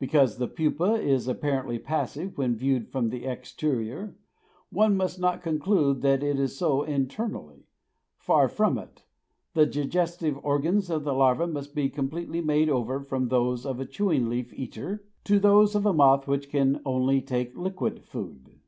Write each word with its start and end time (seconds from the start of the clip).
Because 0.00 0.38
the 0.38 0.48
pupa 0.48 0.94
is 0.94 1.28
apparently 1.28 1.78
passive 1.78 2.36
when 2.36 2.56
viewed 2.56 2.88
from 2.88 3.10
the 3.10 3.24
exterior, 3.24 4.16
one 4.70 4.96
must 4.96 5.20
not 5.20 5.44
conclude 5.44 6.02
that 6.02 6.24
it 6.24 6.40
is 6.40 6.58
so 6.58 6.82
internally; 6.82 7.68
far 8.16 8.48
from 8.48 8.76
it; 8.78 9.04
the 9.54 9.66
digestive 9.66 10.36
organs 10.44 10.90
of 10.90 11.04
the 11.04 11.14
larva 11.14 11.46
must 11.46 11.72
be 11.72 11.88
completely 11.88 12.40
made 12.40 12.68
over 12.68 12.98
from 13.00 13.28
those 13.28 13.64
of 13.64 13.78
a 13.78 13.86
chewing 13.86 14.28
leaf 14.28 14.52
eater 14.54 15.04
to 15.22 15.38
those 15.38 15.76
of 15.76 15.86
a 15.86 15.92
moth 15.92 16.26
which 16.26 16.50
can 16.50 16.80
only 16.84 17.20
take 17.22 17.56
liquid 17.56 18.02
food. 18.02 18.58